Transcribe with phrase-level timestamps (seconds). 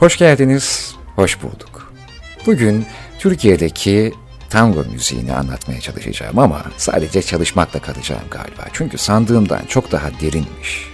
[0.00, 1.92] Hoş geldiniz, hoş bulduk.
[2.46, 2.86] Bugün
[3.18, 4.12] Türkiye'deki
[4.50, 8.62] tango müziğini anlatmaya çalışacağım ama sadece çalışmakla kalacağım galiba.
[8.72, 10.88] Çünkü sandığımdan çok daha derinmiş.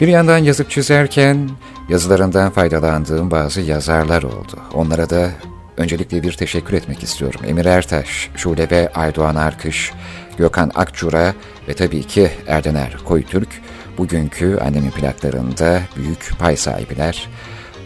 [0.00, 1.50] Bir yandan yazıp çizerken
[1.88, 4.58] yazılarından faydalandığım bazı yazarlar oldu.
[4.74, 5.30] Onlara da
[5.76, 7.40] öncelikle bir teşekkür etmek istiyorum.
[7.46, 9.92] Emir Ertaş, Şule Aydoğan Arkış,
[10.38, 11.34] Gökhan Akçura
[11.68, 13.48] ve tabii ki Erdener Koytürk
[13.98, 17.28] bugünkü annemin plaklarında büyük pay sahibiler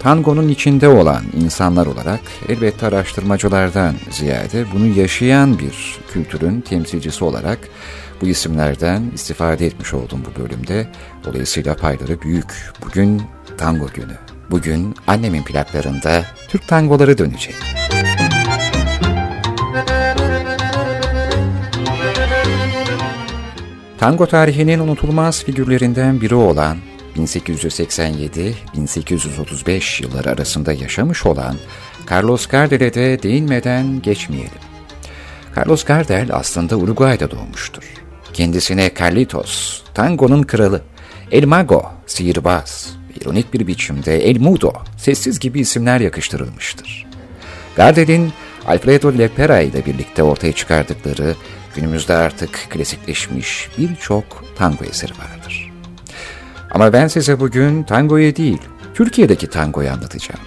[0.03, 7.59] tangonun içinde olan insanlar olarak elbette araştırmacılardan ziyade bunu yaşayan bir kültürün temsilcisi olarak
[8.21, 10.87] bu isimlerden istifade etmiş oldum bu bölümde.
[11.25, 12.73] Dolayısıyla payları büyük.
[12.87, 13.23] Bugün
[13.59, 14.17] tango günü.
[14.51, 17.55] Bugün annemin plaklarında Türk tangoları dönecek.
[23.99, 26.77] Tango tarihinin unutulmaz figürlerinden biri olan
[27.17, 31.57] 1887-1835 yılları arasında yaşamış olan
[32.11, 34.51] Carlos Gardel'e de değinmeden geçmeyelim.
[35.57, 37.83] Carlos Gardel aslında Uruguay'da doğmuştur.
[38.33, 40.83] Kendisine Carlitos, tangonun kralı,
[41.31, 47.07] El Mago, sihirbaz, ironik bir biçimde El Mudo, sessiz gibi isimler yakıştırılmıştır.
[47.77, 48.33] Gardel'in
[48.67, 51.35] Alfredo Lepera ile birlikte ortaya çıkardıkları
[51.77, 55.72] günümüzde artık klasikleşmiş birçok tango eseri vardır.
[56.73, 58.59] Ama ben size bugün tangoyu değil,
[58.95, 60.41] Türkiye'deki tangoyu anlatacağım.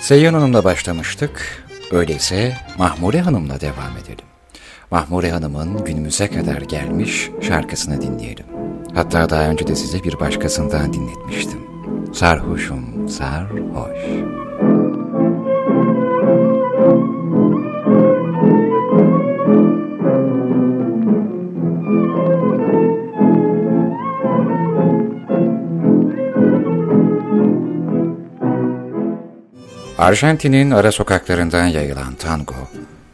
[0.00, 4.24] Seyyan Hanım'la başlamıştık, öyleyse Mahmure Hanım'la devam edelim.
[4.90, 8.46] Mahmure Hanım'ın günümüze kadar gelmiş şarkısını dinleyelim.
[8.94, 11.60] Hatta daha önce de size bir başkasından dinletmiştim.
[12.14, 13.98] Sarhoşum, sarhoş.
[30.02, 32.54] Arjantin'in ara sokaklarından yayılan tango,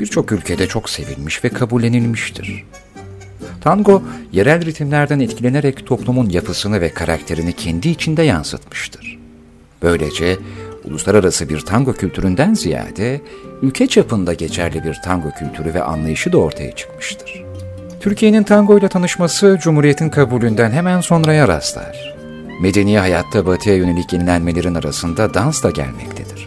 [0.00, 2.64] birçok ülkede çok sevilmiş ve kabullenilmiştir.
[3.61, 9.19] Tango, yerel ritimlerden etkilenerek toplumun yapısını ve karakterini kendi içinde yansıtmıştır.
[9.82, 10.37] Böylece
[10.84, 13.21] uluslararası bir tango kültüründen ziyade
[13.62, 17.44] ülke çapında geçerli bir tango kültürü ve anlayışı da ortaya çıkmıştır.
[18.00, 22.16] Türkiye'nin tango ile tanışması Cumhuriyet'in kabulünden hemen sonraya rastlar.
[22.62, 26.38] Medeni hayatta batıya yönelik yenilenmelerin arasında dans da gelmektedir.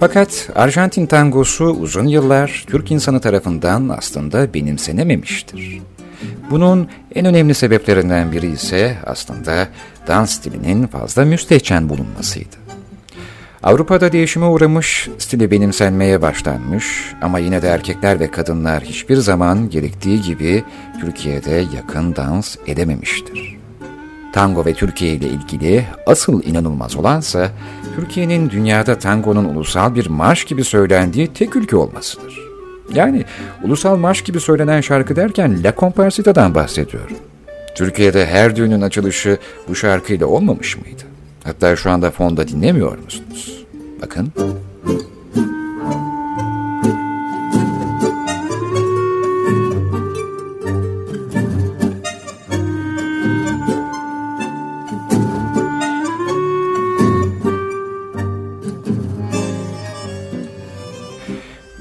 [0.00, 5.80] Fakat Arjantin tangosu uzun yıllar Türk insanı tarafından aslında benimsenememiştir.
[6.50, 9.68] Bunun en önemli sebeplerinden biri ise aslında
[10.06, 12.56] dans stilinin fazla müstehcen bulunmasıydı.
[13.62, 20.22] Avrupa'da değişime uğramış, stili benimsenmeye başlanmış ama yine de erkekler ve kadınlar hiçbir zaman gerektiği
[20.22, 20.64] gibi
[21.00, 23.63] Türkiye'de yakın dans edememiştir.
[24.34, 27.50] Tango ve Türkiye ile ilgili asıl inanılmaz olansa
[27.96, 32.40] Türkiye'nin dünyada tangonun ulusal bir marş gibi söylendiği tek ülke olmasıdır.
[32.94, 33.24] Yani
[33.64, 37.16] ulusal marş gibi söylenen şarkı derken La Comparsita'dan bahsediyorum.
[37.74, 41.02] Türkiye'de her düğünün açılışı bu şarkıyla olmamış mıydı?
[41.44, 43.64] Hatta şu anda fonda dinlemiyor musunuz?
[44.02, 44.32] Bakın.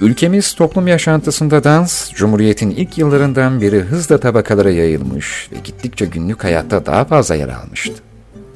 [0.03, 6.85] Ülkemiz toplum yaşantısında dans, Cumhuriyet'in ilk yıllarından beri hızla tabakalara yayılmış ve gittikçe günlük hayatta
[6.85, 7.93] daha fazla yer almıştı.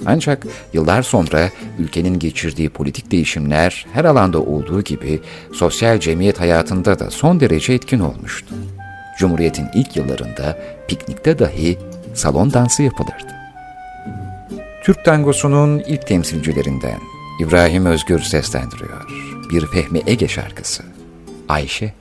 [0.06, 1.50] Ancak yıllar sonra
[1.80, 5.22] ülkenin geçirdiği politik değişimler her alanda olduğu gibi
[5.54, 8.56] sosyal cemiyet hayatında da son derece etkin olmuştu.
[9.20, 11.78] Cumhuriyet'in ilk yıllarında piknikte dahi
[12.14, 13.34] salon dansı yapılırdı.
[14.84, 17.00] Türk tangosunun ilk temsilcilerinden
[17.40, 19.10] İbrahim Özgür seslendiriyor.
[19.52, 20.97] Bir Fehmi Ege şarkısı.
[21.50, 21.94] Ayşe